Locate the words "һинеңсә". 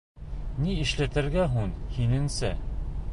1.99-2.55